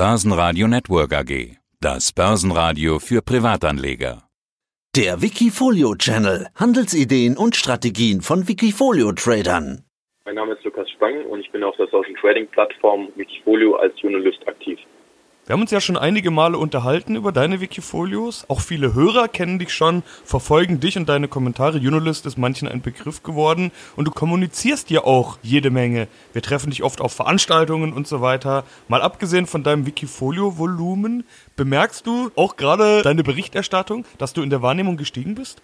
[0.00, 1.58] Börsenradio Network AG.
[1.78, 4.22] Das Börsenradio für Privatanleger.
[4.96, 6.46] Der Wikifolio Channel.
[6.56, 9.84] Handelsideen und Strategien von Wikifolio Tradern.
[10.24, 13.92] Mein Name ist Lukas Spang und ich bin auf der Social Trading Plattform Wikifolio als
[14.00, 14.78] Journalist aktiv.
[15.50, 18.48] Wir haben uns ja schon einige Male unterhalten über deine Wikifolios.
[18.48, 21.78] Auch viele Hörer kennen dich schon, verfolgen dich und deine Kommentare.
[21.78, 26.06] Junolist ist manchen ein Begriff geworden und du kommunizierst ja auch jede Menge.
[26.32, 28.62] Wir treffen dich oft auf Veranstaltungen und so weiter.
[28.86, 31.24] Mal abgesehen von deinem Wikifolio-Volumen,
[31.56, 35.60] bemerkst du auch gerade deine Berichterstattung, dass du in der Wahrnehmung gestiegen bist?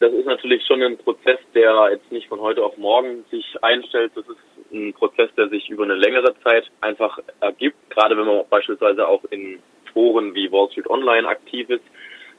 [0.00, 4.10] Das ist natürlich schon ein Prozess, der jetzt nicht von heute auf morgen sich einstellt.
[4.16, 8.44] Das ist ein Prozess, der sich über eine längere Zeit einfach ergibt, gerade wenn man
[8.48, 9.60] beispielsweise auch in
[9.92, 11.84] Foren wie Wall Street Online aktiv ist.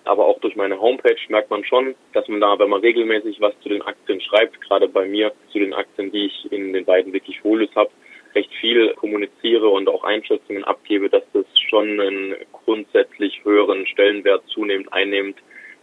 [0.05, 3.59] Aber auch durch meine Homepage merkt man schon, dass man da, wenn man regelmäßig was
[3.61, 7.11] zu den Aktien schreibt, gerade bei mir zu den Aktien, die ich in den beiden
[7.11, 7.89] Wikifolios habe,
[8.35, 14.93] recht viel kommuniziere und auch Einschätzungen abgebe, dass das schon einen grundsätzlich höheren Stellenwert zunehmend
[14.93, 15.37] einnimmt,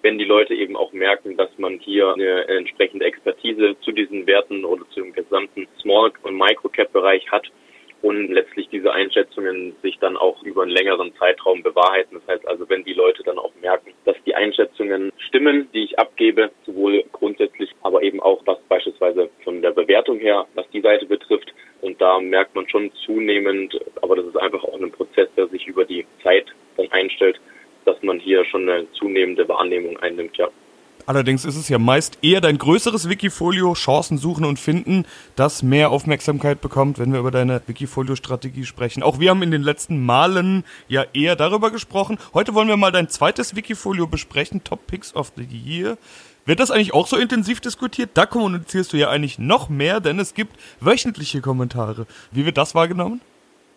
[0.05, 4.67] wenn die Leute eben auch merken, dass man hier eine entsprechende Expertise zu diesen Werten
[4.67, 7.51] oder zu dem gesamten Small- und Micro-Cap-Bereich hat
[8.03, 12.19] und letztlich diese Einschätzungen sich dann auch über einen längeren Zeitraum bewahrheiten.
[12.21, 15.99] Das heißt also, wenn die Leute dann auch merken, dass die Einschätzungen stimmen, die ich
[15.99, 21.07] abgebe, sowohl grundsätzlich, aber eben auch was beispielsweise von der Bewertung her, was die Seite
[21.07, 21.55] betrifft.
[21.81, 25.67] Und da merkt man schon zunehmend, aber das ist einfach auch ein Prozess, der sich
[25.67, 26.45] über die Zeit
[26.77, 27.41] dann einstellt,
[28.05, 30.49] man hier schon eine zunehmende Wahrnehmung einnimmt, ja.
[31.07, 35.05] Allerdings ist es ja meist eher dein größeres Wikifolio, Chancen suchen und finden,
[35.37, 39.03] das mehr Aufmerksamkeit bekommt, wenn wir über deine Wikifolio-Strategie sprechen.
[39.03, 42.17] Auch wir haben in den letzten Malen ja eher darüber gesprochen.
[42.33, 45.99] Heute wollen wir mal dein zweites Wikifolio besprechen, Top Picks of the Year.
[46.47, 48.11] Wird das eigentlich auch so intensiv diskutiert?
[48.15, 52.07] Da kommunizierst du ja eigentlich noch mehr, denn es gibt wöchentliche Kommentare.
[52.33, 53.21] Wie wird das wahrgenommen?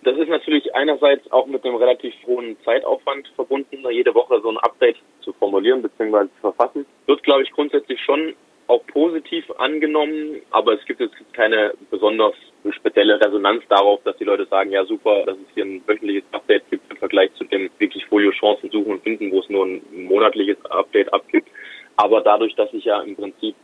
[0.08, 4.58] Das ist natürlich einerseits auch mit einem relativ hohen Zeitaufwand verbunden, jede Woche so ein
[4.58, 6.30] Update zu formulieren bzw.
[6.30, 6.86] zu verfassen.
[7.08, 8.34] Wird, glaube ich, grundsätzlich schon
[8.68, 12.34] auch positiv angenommen, aber es gibt jetzt keine besonders
[12.72, 16.70] spezielle Resonanz darauf, dass die Leute sagen, ja super, dass es hier ein wöchentliches Update
[16.70, 19.82] gibt im Vergleich zu dem wirklich Folio Chancen suchen und finden, wo es nur ein
[19.92, 21.50] monatliches Update abgibt.
[21.98, 23.56] Aber dadurch, dass ich ja im Prinzip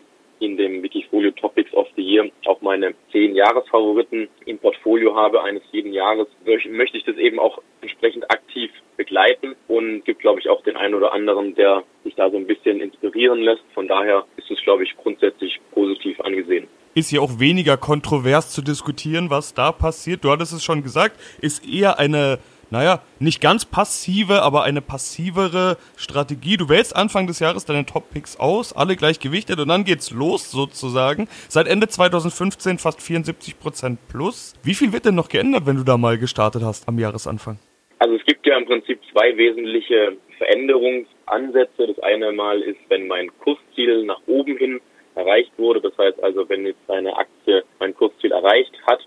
[0.43, 5.63] in dem Wikifolio Topics of the Year auch meine zehn Jahresfavoriten im Portfolio habe eines
[5.71, 6.27] jeden Jahres,
[6.69, 10.93] möchte ich das eben auch entsprechend aktiv begleiten und gibt, glaube ich, auch den einen
[10.93, 13.63] oder anderen, der sich da so ein bisschen inspirieren lässt.
[13.73, 18.61] Von daher ist es, glaube ich, grundsätzlich positiv angesehen ist ja auch weniger kontrovers zu
[18.61, 20.23] diskutieren, was da passiert.
[20.23, 22.37] Du hattest es schon gesagt, ist eher eine
[22.73, 26.57] naja, nicht ganz passive, aber eine passivere Strategie.
[26.57, 30.50] Du wählst Anfang des Jahres deine Top-Picks aus, alle gleich gewichtet und dann geht's los
[30.50, 31.28] sozusagen.
[31.50, 34.56] Seit Ende 2015 fast 74 Prozent plus.
[34.63, 37.59] Wie viel wird denn noch geändert, wenn du da mal gestartet hast am Jahresanfang?
[38.00, 41.85] Also es gibt ja im Prinzip zwei wesentliche Veränderungsansätze.
[41.85, 44.81] Das eine Mal ist, wenn mein Kursziel nach oben hin
[45.13, 45.79] erreicht wurde.
[45.79, 49.03] Das heißt also, wenn jetzt eine Aktie mein Kursziel erreicht hat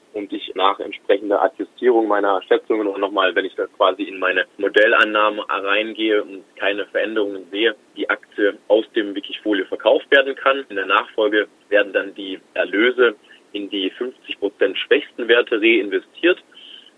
[0.67, 6.23] nach entsprechender Adjustierung meiner Schätzungen und nochmal, wenn ich da quasi in meine Modellannahmen reingehe
[6.23, 10.65] und keine Veränderungen sehe, die Aktie aus dem Wikifolio verkauft werden kann.
[10.69, 13.15] In der Nachfolge werden dann die Erlöse
[13.53, 16.43] in die 50 Prozent schwächsten Werte reinvestiert.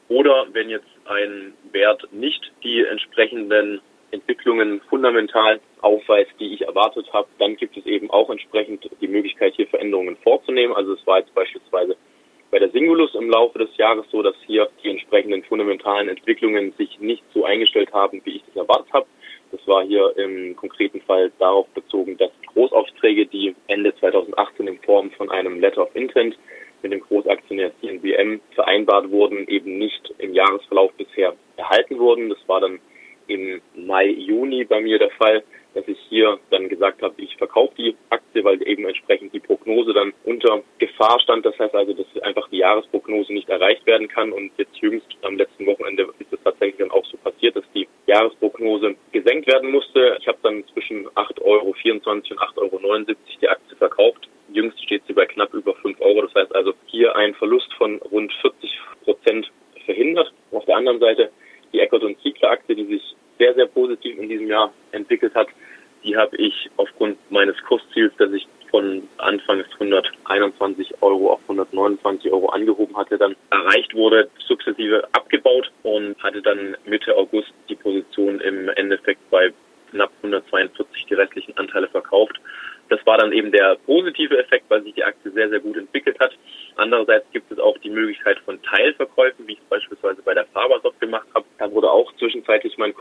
[0.08, 7.28] Oder wenn jetzt ein Wert nicht die entsprechenden Entwicklungen fundamental aufweist, die ich erwartet habe,
[7.38, 10.74] dann gibt es eben auch entsprechend die Möglichkeit, hier Veränderungen vorzunehmen.
[10.74, 11.96] Also es war jetzt beispielsweise
[12.50, 16.98] bei der Singulus im Laufe des Jahres so, dass hier die entsprechenden fundamentalen Entwicklungen sich
[17.00, 19.06] nicht so eingestellt haben, wie ich das erwartet habe.
[19.50, 25.10] Das war hier im konkreten Fall darauf bezogen, dass Großaufträge, die Ende 2018 in Form
[25.12, 26.38] von einem Letter of Intent
[26.82, 32.28] mit dem Großaktionär CNBM vereinbart wurden, eben nicht im Jahresverlauf bisher erhalten wurden.
[32.28, 32.78] Das war dann
[33.28, 35.44] im Mai, Juni bei mir der Fall,
[35.74, 39.92] dass ich hier dann gesagt habe, ich verkaufe die Aktie, weil eben entsprechend die Prognose
[39.92, 41.46] dann unter Gefahr stand.
[41.46, 44.32] Das heißt also, dass einfach die Jahresprognose nicht erreicht werden kann.
[44.32, 47.86] Und jetzt jüngst am letzten Wochenende ist es tatsächlich dann auch so passiert, dass die
[48.06, 50.16] Jahresprognose gesenkt werden musste.
[50.20, 54.28] Ich habe dann zwischen 8,24 Euro und 8,79 Euro die Aktie verkauft.
[54.50, 56.22] Jüngst steht sie bei knapp über 5 Euro.
[56.22, 59.50] Das heißt also hier ein Verlust von rund 40 Prozent
[59.84, 60.32] verhindert.
[60.50, 61.30] Auf der anderen Seite
[61.72, 63.07] die Eckert und Ziegler Aktie, die sich
[63.78, 65.46] positiv in diesem Jahr entwickelt hat,
[66.02, 72.48] die habe ich aufgrund meines Kursziels, das ich von Anfangs 121 Euro auf 129 Euro
[72.48, 78.68] angehoben hatte, dann erreicht wurde, sukzessive abgebaut und hatte dann Mitte August die Position im
[78.70, 79.52] Endeffekt bei
[79.90, 82.38] knapp 142 die restlichen Anteile verkauft.
[82.88, 86.18] Das war dann eben der positive Effekt, weil sich die Aktie sehr, sehr gut entwickelt
[86.20, 86.32] hat.
[86.76, 90.98] Andererseits gibt es auch die Möglichkeit von Teilverkäufen, wie ich es beispielsweise bei der Fabersoft
[91.00, 91.44] gemacht habe.
[91.58, 92.94] Da wurde auch zwischenzeitlich mein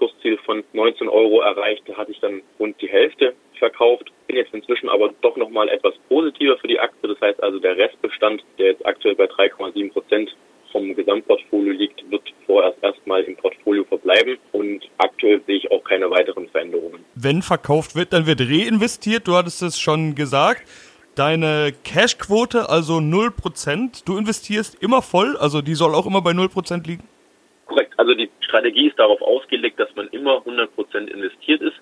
[0.71, 1.83] Von 19 Euro erreicht.
[1.85, 4.11] Da hatte ich dann rund die Hälfte verkauft.
[4.27, 7.09] Bin jetzt inzwischen aber doch nochmal etwas positiver für die Aktie.
[7.09, 10.35] Das heißt also, der Restbestand, der jetzt aktuell bei 3,7 Prozent
[10.71, 16.09] vom Gesamtportfolio liegt, wird vorerst erstmal im Portfolio verbleiben und aktuell sehe ich auch keine
[16.09, 17.05] weiteren Veränderungen.
[17.15, 19.27] Wenn verkauft wird, dann wird reinvestiert.
[19.27, 20.63] Du hattest es schon gesagt.
[21.15, 26.85] Deine Cashquote, also 0%, du investierst immer voll, also die soll auch immer bei 0%
[26.85, 27.07] liegen?
[27.65, 31.75] Korrekt, also die Strategie ist darauf ausgelegt, dass man immer 100% investiert ist.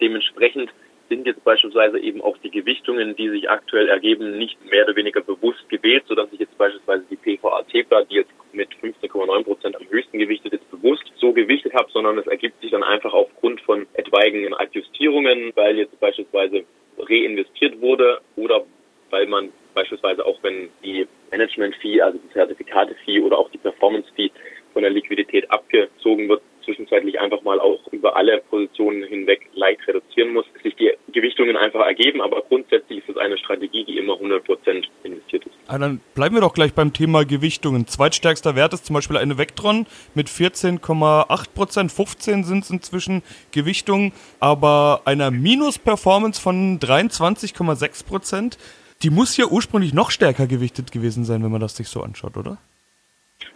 [0.00, 0.70] Dementsprechend
[1.08, 5.22] sind jetzt beispielsweise eben auch die Gewichtungen, die sich aktuell ergeben, nicht mehr oder weniger
[5.22, 9.88] bewusst gewählt, sodass ich jetzt beispielsweise die PVA Tepla, die jetzt mit 15,9 Prozent am
[9.88, 13.86] höchsten gewichtet ist, bewusst so gewichtet habe, sondern es ergibt sich dann einfach aufgrund von
[13.94, 16.64] etwaigen Adjustierungen, weil jetzt beispielsweise
[16.98, 18.64] reinvestiert wurde oder
[19.10, 24.30] weil man beispielsweise auch wenn die Management-Fee, also die Zertifikate-Fee oder auch die Performance-Fee
[24.78, 30.32] von der Liquidität abgezogen wird, zwischenzeitlich einfach mal auch über alle Positionen hinweg leicht reduzieren
[30.32, 34.84] muss, sich die Gewichtungen einfach ergeben, aber grundsätzlich ist es eine Strategie, die immer 100%
[35.02, 35.56] investiert ist.
[35.66, 37.88] Ah, dann bleiben wir doch gleich beim Thema Gewichtungen.
[37.88, 45.02] Zweitstärkster Wert ist zum Beispiel eine Vectron mit 14,8%, 15 sind es inzwischen Gewichtungen, aber
[45.06, 48.56] einer Minus-Performance von 23,6%.
[49.02, 52.36] Die muss ja ursprünglich noch stärker gewichtet gewesen sein, wenn man das sich so anschaut,
[52.36, 52.58] oder?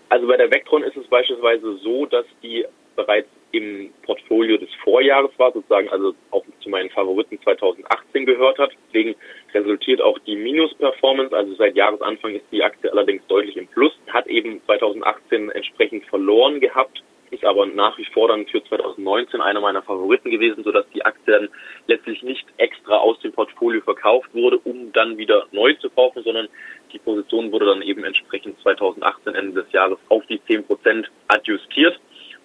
[0.08, 5.30] Also bei der Vectron ist es beispielsweise so, dass die bereits im Portfolio des Vorjahres
[5.38, 8.72] war, sozusagen also auch zu meinen Favoriten 2018 gehört hat.
[8.88, 9.14] Deswegen
[9.54, 14.26] resultiert auch die Minus-Performance, also seit Jahresanfang ist die Aktie allerdings deutlich im Plus, hat
[14.26, 17.02] eben 2018 entsprechend verloren gehabt
[17.32, 21.32] ist aber nach wie vor dann für 2019 einer meiner Favoriten gewesen, sodass die Aktie
[21.32, 21.48] dann
[21.86, 26.48] letztlich nicht extra aus dem Portfolio verkauft wurde, um dann wieder neu zu kaufen, sondern
[26.92, 31.98] die Position wurde dann eben entsprechend 2018 Ende des Jahres auf die 10 Prozent adjustiert.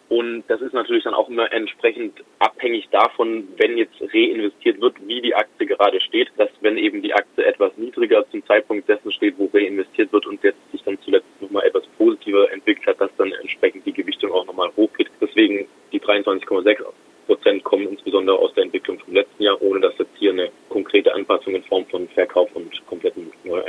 [0.10, 5.22] Und das ist natürlich dann auch immer entsprechend abhängig davon, wenn jetzt reinvestiert wird, wie
[5.22, 9.36] die Aktie gerade steht, dass wenn eben die Aktie etwas niedriger zum Zeitpunkt dessen steht,
[9.38, 13.34] wo reinvestiert wird und jetzt sich dann zuletzt nochmal etwas positiver entwickelt hat, dass dann
[13.34, 15.10] entsprechend die Gewichtung auch nochmal hochgeht.
[15.20, 16.86] Deswegen die 23,6
[17.28, 21.14] Prozent kommen insbesondere aus der Entwicklung vom letzten Jahr, ohne dass jetzt hier eine konkrete
[21.14, 23.68] Anpassung in Form von Verkauf und kompletten wurde.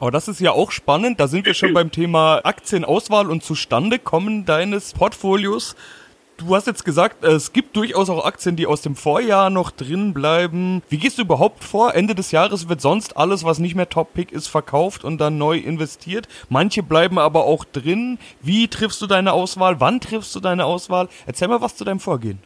[0.00, 1.20] Aber das ist ja auch spannend.
[1.20, 5.76] Da sind wir schon beim Thema Aktienauswahl und Zustandekommen deines Portfolios.
[6.38, 10.14] Du hast jetzt gesagt, es gibt durchaus auch Aktien, die aus dem Vorjahr noch drin
[10.14, 10.80] bleiben.
[10.88, 11.94] Wie gehst du überhaupt vor?
[11.94, 15.58] Ende des Jahres wird sonst alles, was nicht mehr Top-Pick ist, verkauft und dann neu
[15.58, 16.28] investiert.
[16.48, 18.18] Manche bleiben aber auch drin.
[18.40, 19.80] Wie triffst du deine Auswahl?
[19.80, 21.10] Wann triffst du deine Auswahl?
[21.26, 22.38] Erzähl mal was zu deinem Vorgehen.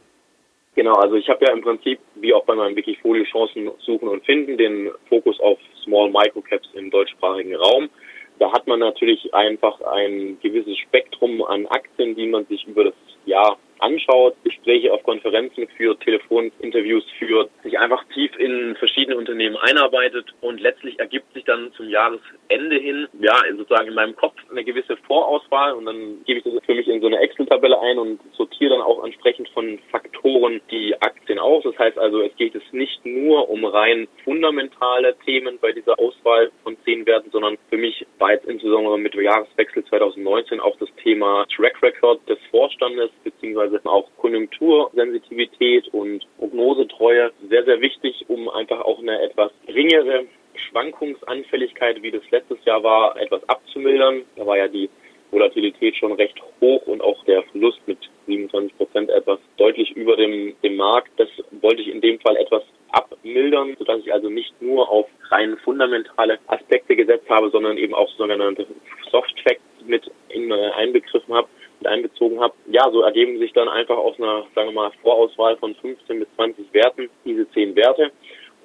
[0.75, 4.25] Genau, also ich habe ja im Prinzip, wie auch bei meinem Wikifolio Chancen suchen und
[4.25, 7.91] finden, den Fokus auf Small Microcaps im deutschsprachigen Raum.
[8.39, 12.95] Da hat man natürlich einfach ein gewisses Spektrum an Aktien, die man sich über das
[13.27, 20.27] Jahr anschaut, Gespräche auf Konferenzen führt, Telefoninterviews führt, sich einfach tief in verschiedene Unternehmen einarbeitet
[20.41, 24.97] und letztlich ergibt sich dann zum Jahresende hin, ja, sozusagen in meinem Kopf eine gewisse
[24.97, 28.71] Vorauswahl und dann gebe ich das für mich in so eine Excel-Tabelle ein und sortiere
[28.71, 31.65] dann auch entsprechend von Faktoren die Aktien aus.
[31.65, 36.51] Das heißt also, es geht es nicht nur um rein fundamentale Themen bei dieser Auswahl
[36.63, 40.89] von zehn Werten, sondern für mich war jetzt insbesondere mit dem Jahreswechsel 2019 auch das
[41.03, 48.49] Thema Track Record des Vorstandes beziehungsweise beziehungsweise auch Konjunktursensitivität und Prognosetreue sehr, sehr wichtig, um
[48.49, 50.27] einfach auch eine etwas geringere
[50.69, 54.23] Schwankungsanfälligkeit, wie das letztes Jahr war, etwas abzumildern.
[54.37, 54.89] Da war ja die
[55.31, 60.55] Volatilität schon recht hoch und auch der Verlust mit 27 Prozent etwas deutlich über dem,
[60.63, 61.11] dem Markt.
[61.17, 61.29] Das
[61.61, 66.39] wollte ich in dem Fall etwas abmildern, sodass ich also nicht nur auf rein fundamentale
[66.47, 68.67] Aspekte gesetzt habe, sondern eben auch sogenannte
[69.11, 71.49] Soft Facts mit äh, einbegriffen habe
[71.87, 72.55] einbezogen habe.
[72.67, 76.29] Ja, so ergeben sich dann einfach aus einer, sagen wir mal, Vorauswahl von 15 bis
[76.37, 78.11] 20 Werten diese 10 Werte.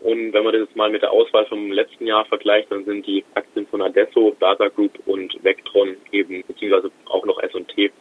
[0.02, 3.24] Und wenn man das mal mit der Auswahl vom letzten Jahr vergleicht, dann sind die
[3.34, 7.92] Aktien von Adesso, Data Group und Vectron eben, beziehungsweise auch noch S&T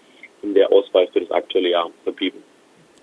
[0.42, 2.42] in der Auswahl für das aktuelle Jahr verblieben.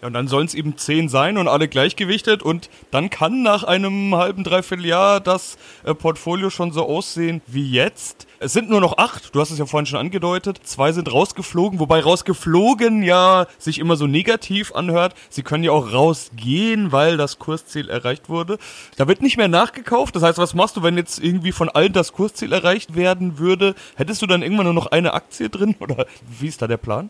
[0.06, 3.64] Ja, und dann sollen es eben zehn sein und alle gleichgewichtet und dann kann nach
[3.64, 8.28] einem halben, dreiviertel Jahr das äh, Portfolio schon so aussehen wie jetzt.
[8.38, 10.60] Es sind nur noch acht, du hast es ja vorhin schon angedeutet.
[10.64, 15.16] Zwei sind rausgeflogen, wobei rausgeflogen ja sich immer so negativ anhört.
[15.32, 18.60] Sie können ja auch rausgehen, weil das Kursziel erreicht wurde.
[18.98, 20.16] Da wird nicht mehr nachgekauft.
[20.16, 23.74] Das heißt, was machst du, wenn jetzt irgendwie von allen das Kursziel erreicht werden würde?
[23.96, 27.10] Hättest du dann irgendwann nur noch eine Aktie drin oder wie ist da der Plan?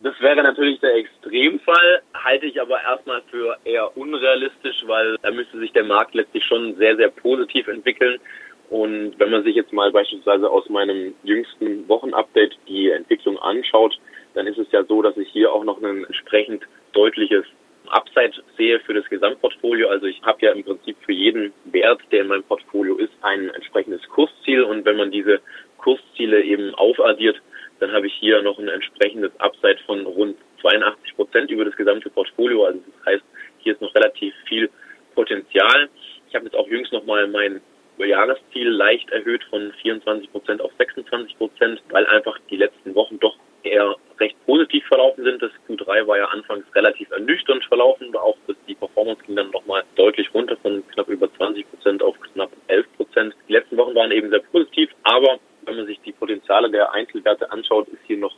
[0.00, 5.58] Das wäre natürlich der Extremfall, halte ich aber erstmal für eher unrealistisch, weil da müsste
[5.58, 8.20] sich der Markt letztlich schon sehr, sehr positiv entwickeln.
[8.68, 13.98] Und wenn man sich jetzt mal beispielsweise aus meinem jüngsten Wochenupdate die Entwicklung anschaut,
[14.34, 17.44] dann ist es ja so, dass ich hier auch noch ein entsprechend deutliches
[17.88, 19.88] Upside sehe für das Gesamtportfolio.
[19.88, 23.48] Also ich habe ja im Prinzip für jeden Wert, der in meinem Portfolio ist, ein
[23.50, 25.40] entsprechendes Kursziel und wenn man diese
[25.78, 27.40] Kursziele eben aufaddiert,
[27.80, 32.10] dann habe ich hier noch ein entsprechendes Upside von rund 82 Prozent über das gesamte
[32.10, 32.64] Portfolio.
[32.64, 33.24] Also das heißt,
[33.58, 34.70] hier ist noch relativ viel
[35.14, 35.88] Potenzial.
[36.28, 37.60] Ich habe jetzt auch jüngst nochmal mein
[37.98, 43.36] Jahresziel leicht erhöht von 24 Prozent auf 26 Prozent, weil einfach die letzten Wochen doch
[43.62, 45.42] eher recht positiv verlaufen sind.
[45.42, 48.14] Das Q3 war ja anfangs relativ ernüchternd verlaufen.
[48.16, 48.36] Auch
[48.68, 52.86] die Performance ging dann nochmal deutlich runter von knapp über 20 Prozent auf knapp 11
[52.96, 53.34] Prozent.
[53.48, 57.50] Die letzten Wochen waren eben sehr positiv, aber wenn man sich die Potenziale der Einzelwerte
[57.50, 58.34] anschaut, ist hier noch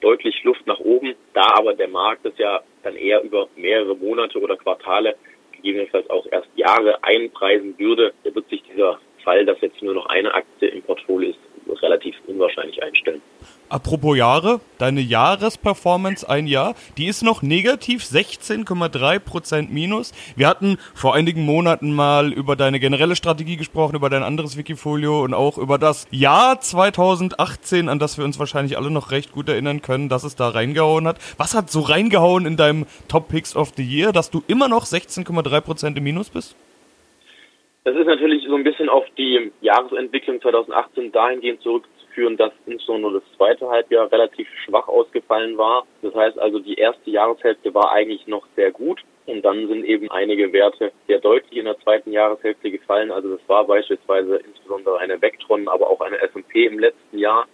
[0.00, 1.14] deutlich Luft nach oben.
[1.32, 5.16] Da aber der Markt das ja dann eher über mehrere Monate oder Quartale,
[5.52, 10.34] gegebenenfalls auch erst Jahre einpreisen würde, wird sich dieser Fall, dass jetzt nur noch eine
[10.34, 11.38] Aktie im Portfolio ist,
[11.82, 13.22] relativ unwahrscheinlich einstellen.
[13.92, 20.14] Apropos Jahre, deine Jahresperformance ein Jahr, die ist noch negativ, 16,3% minus.
[20.34, 25.22] Wir hatten vor einigen Monaten mal über deine generelle Strategie gesprochen, über dein anderes Wikifolio
[25.22, 29.50] und auch über das Jahr 2018, an das wir uns wahrscheinlich alle noch recht gut
[29.50, 31.18] erinnern können, dass es da reingehauen hat.
[31.36, 34.86] Was hat so reingehauen in deinem Top Picks of the Year, dass du immer noch
[34.86, 36.56] 16,3% im Minus bist?
[37.84, 41.60] Das ist natürlich so ein bisschen auf die Jahresentwicklung 2018 dahingehend
[42.12, 45.86] zurückzuführen, dass insbesondere das zweite Halbjahr relativ schwach ausgefallen war.
[46.02, 49.00] Das heißt also, die erste Jahreshälfte war eigentlich noch sehr gut.
[49.26, 53.12] Und dann sind eben einige Werte sehr deutlich in der zweiten Jahreshälfte gefallen.
[53.12, 57.46] Also das war beispielsweise insbesondere eine Vectron, aber auch eine S&P im letzten Jahr,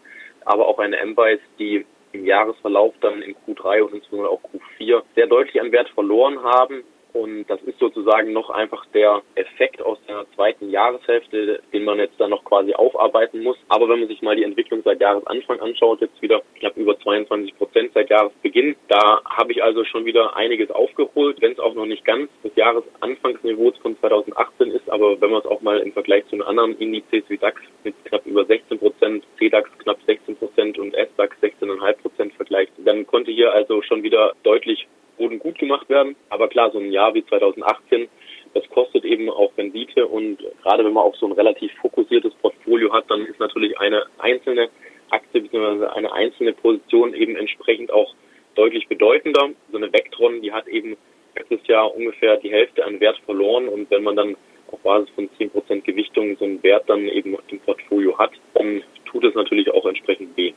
[0.47, 5.27] aber auch eine M-Base, die im Jahresverlauf dann in Q3 und insbesondere auch Q4 sehr
[5.27, 6.85] deutlich an Wert verloren haben.
[7.19, 12.21] Und das ist sozusagen noch einfach der Effekt aus der zweiten Jahreshälfte, den man jetzt
[12.21, 13.57] dann noch quasi aufarbeiten muss.
[13.69, 17.59] Aber wenn man sich mal die Entwicklung seit Jahresanfang anschaut, jetzt wieder knapp über 22
[17.59, 21.87] Prozent seit Jahresbeginn, da habe ich also schon wieder einiges aufgeholt, wenn es auch noch
[21.87, 24.89] nicht ganz das Jahresanfangsniveau von 2018 ist.
[24.89, 27.97] Aber wenn man es auch mal im Vergleich zu den anderen Indizes wie DAX mit
[28.05, 33.33] knapp über 16 Prozent, CDAX knapp 16 Prozent und SDAX 16,5 Prozent vergleicht, dann konnte
[33.33, 34.87] hier also schon wieder deutlich
[35.19, 36.17] Boden gut gemacht werden.
[36.31, 38.09] Aber klar, so ein Jahr wie 2018,
[38.55, 42.93] das kostet eben auch Rendite und gerade wenn man auch so ein relativ fokussiertes Portfolio
[42.93, 44.71] hat, dann ist natürlich eine einzelne
[45.11, 45.87] Aktie bzw.
[45.87, 48.15] eine einzelne Position eben entsprechend auch
[48.55, 49.51] deutlich bedeutender.
[49.71, 50.97] So eine Vectron, die hat eben
[51.37, 54.37] letztes Jahr ungefähr die Hälfte an Wert verloren und wenn man dann
[54.71, 59.25] auf Basis von 10% Gewichtung so einen Wert dann eben im Portfolio hat, dann tut
[59.25, 60.53] es natürlich auch entsprechend weh.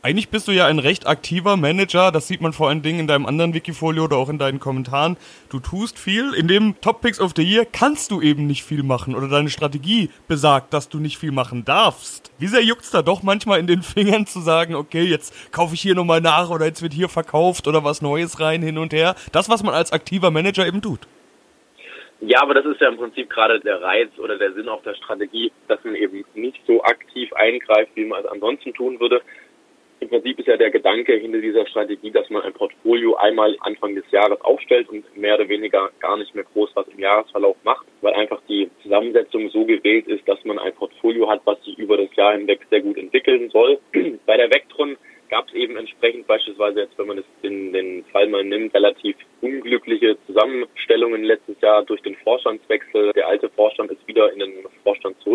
[0.00, 3.06] Eigentlich bist du ja ein recht aktiver Manager, das sieht man vor allen Dingen in
[3.08, 5.16] deinem anderen Wikifolio oder auch in deinen Kommentaren.
[5.50, 6.34] Du tust viel.
[6.34, 9.50] In dem Top Picks of the Year kannst du eben nicht viel machen oder deine
[9.50, 12.30] Strategie besagt, dass du nicht viel machen darfst.
[12.38, 15.80] Wie sehr juckt's da doch manchmal in den Fingern zu sagen, okay, jetzt kaufe ich
[15.80, 19.16] hier nochmal nach oder jetzt wird hier verkauft oder was Neues rein hin und her.
[19.32, 21.08] Das, was man als aktiver Manager eben tut.
[22.20, 24.94] Ja, aber das ist ja im Prinzip gerade der Reiz oder der Sinn auch der
[24.94, 29.22] Strategie, dass man eben nicht so aktiv eingreift, wie man es ansonsten tun würde,
[30.00, 33.94] im Prinzip ist ja der Gedanke hinter dieser Strategie, dass man ein Portfolio einmal Anfang
[33.94, 37.86] des Jahres aufstellt und mehr oder weniger gar nicht mehr groß was im Jahresverlauf macht,
[38.00, 41.96] weil einfach die Zusammensetzung so gewählt ist, dass man ein Portfolio hat, was sich über
[41.96, 43.78] das Jahr hinweg sehr gut entwickeln soll.
[44.26, 44.96] Bei der Vectron
[45.28, 49.16] gab es eben entsprechend beispielsweise jetzt, wenn man es in den Fall mal nimmt, relativ
[49.40, 53.12] unglückliche Zusammenstellungen letztes Jahr durch den Vorstandswechsel.
[53.12, 54.64] Der alte Vorstand ist wieder in den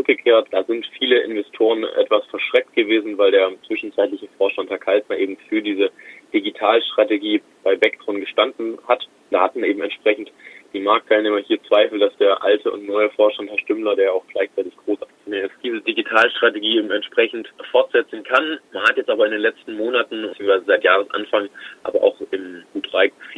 [0.04, 0.48] zurückgekehrt.
[0.52, 5.62] Da sind viele Investoren etwas verschreckt gewesen, weil der zwischenzeitliche Vorstand Herr Kaltner eben für
[5.62, 5.92] diese
[6.34, 9.08] Digitalstrategie bei Vectron gestanden hat.
[9.32, 10.32] Da hatten eben entsprechend
[10.74, 14.74] die Marktteilnehmer hier Zweifel, dass der alte und neue Vorstand Herr Stümmler, der auch gleichzeitig
[14.86, 18.60] Großaktionär ist, diese Digitalstrategie eben entsprechend fortsetzen kann.
[18.74, 21.50] Man hat jetzt aber in den letzten Monaten, beziehungsweise seit Jahresanfang,
[21.84, 22.18] aber auch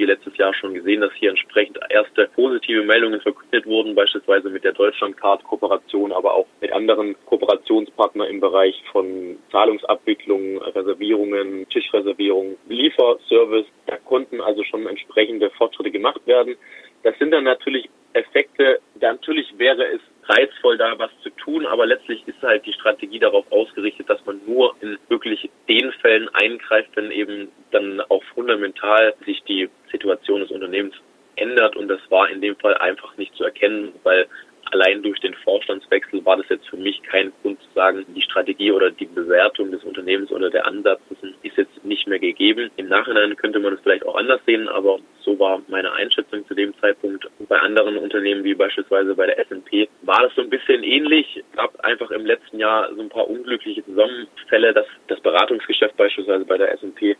[0.06, 3.96] im Q3, Q4 letztes Jahr schon gesehen, dass hier entsprechend erste positive Meldungen verkündet wurden,
[3.96, 12.58] beispielsweise mit der Deutschlandcard-Kooperation, aber auch mit anderen Kooperationspartnern im Bereich von Zahlungsabwicklung, Reservierungen, Tischreservierungen,
[12.68, 13.68] Lieferservice.
[13.88, 16.56] Da konnten also schon entsprechende Fortschritte gemacht werden.
[17.04, 22.28] Das sind dann natürlich Effekte, natürlich wäre es reizvoll, da was zu tun, aber letztlich
[22.28, 27.12] ist halt die Strategie darauf ausgerichtet, dass man nur in wirklich den Fällen eingreift, wenn
[27.12, 30.96] eben dann auch fundamental sich die Situation des Unternehmens
[31.36, 34.28] ändert und das war in dem Fall einfach nicht zu erkennen, weil
[34.72, 38.72] allein durch den Vorstandswechsel war das jetzt für mich kein Grund zu sagen, die Strategie
[38.72, 41.02] oder die Bewertung des Unternehmens oder der Ansatz
[41.44, 42.72] ist jetzt nicht mehr gegeben.
[42.78, 46.56] Im Nachhinein könnte man es vielleicht auch anders sehen, aber so war meine Einschätzung zu
[46.56, 47.28] dem Zeitpunkt.
[47.48, 51.38] Bei anderen Unternehmen wie beispielsweise bei der S&P war das so ein bisschen ähnlich.
[51.38, 56.46] Es gab einfach im letzten Jahr so ein paar unglückliche Zusammenfälle, dass das Beratungsgeschäft beispielsweise
[56.46, 57.16] bei der S&P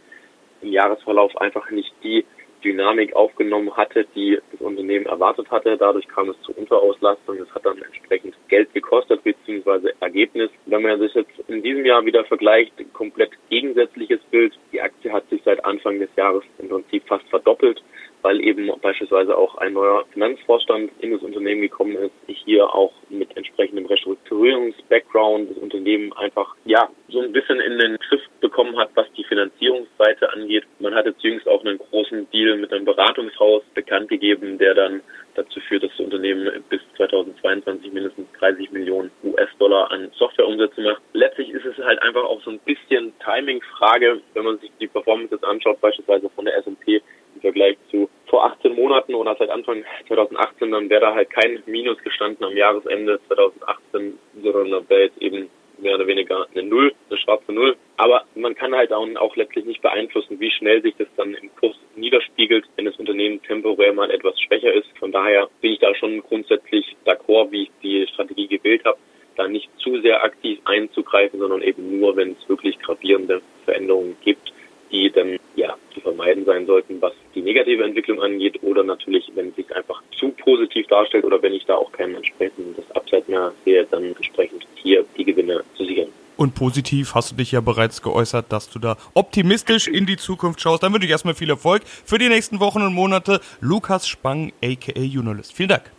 [0.62, 2.26] im Jahresverlauf einfach nicht die
[2.64, 5.78] Dynamik aufgenommen hatte, die das Unternehmen erwartet hatte.
[5.78, 7.38] Dadurch kam es zu Unterauslastung.
[7.38, 9.92] Es hat dann entsprechend Geld gekostet bzw.
[10.00, 10.50] Ergebnis.
[10.66, 14.58] Wenn man sich jetzt in diesem Jahr wieder vergleicht, komplett gegensätzliches Bild.
[14.72, 17.84] Die Aktie hat sich seit Anfang des Jahres im Prinzip fast verdoppelt
[18.26, 22.12] weil eben beispielsweise auch ein neuer Finanzvorstand in das Unternehmen gekommen ist.
[22.26, 28.24] Hier auch mit entsprechendem Restrukturierungs-Background das Unternehmen einfach, ja, so ein bisschen in den Griff
[28.42, 30.64] bekommen hat, was die Finanzierungsseite angeht.
[30.80, 35.02] Man hat jetzt jüngst auch einen großen Deal mit einem Beratungshaus bekannt gegeben, der dann
[35.36, 41.02] dazu führt, dass das Unternehmen bis 2022 mindestens 30 Millionen US-Dollar an Softwareumsätze macht.
[41.14, 45.36] Letztlich ist es halt einfach auch so ein bisschen Timing-Frage, wenn man sich die Performance
[45.36, 47.02] jetzt anschaut, beispielsweise von der S&P
[47.36, 51.62] im Vergleich zu vor 18 Monaten oder seit Anfang 2018, dann wäre da halt kein
[51.66, 55.50] Minus gestanden am Jahresende 2018, sondern da wäre jetzt eben
[55.80, 57.76] mehr oder weniger eine Null, eine schwarze Null.
[57.98, 61.54] Aber man kann halt auch, auch letztlich nicht beeinflussen, wie schnell sich das dann im
[61.56, 64.88] Kurs niederspiegelt, wenn das Unternehmen temporär mal etwas schwächer ist.
[65.00, 68.98] Von daher bin ich da schon grundsätzlich d'accord, wie ich die Strategie gewählt habe,
[69.36, 74.54] da nicht zu sehr aktiv einzugreifen, sondern eben nur, wenn es wirklich gravierende Veränderungen gibt,
[74.92, 79.50] die dann ja zu vermeiden sein sollten, was die negative Entwicklung angeht oder natürlich, wenn
[79.50, 83.52] es sich einfach zu positiv darstellt oder wenn ich da auch kein entsprechendes Upside mehr
[83.66, 86.10] sehe, dann entsprechend hier die Gewinne zu sichern.
[86.38, 90.60] Und positiv hast du dich ja bereits geäußert, dass du da optimistisch in die Zukunft
[90.60, 90.84] schaust.
[90.84, 93.40] Dann wünsche ich erstmal viel Erfolg für die nächsten Wochen und Monate.
[93.62, 95.54] Lukas Spang, aka Unalist.
[95.54, 95.92] Vielen Dank.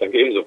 [0.00, 0.46] Danke ebenso.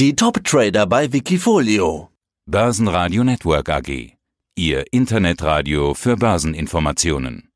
[0.00, 2.08] Die Top-Trader bei Wikifolio.
[2.50, 4.16] Börsenradio Network AG.
[4.56, 7.48] Ihr Internetradio für Börseninformationen.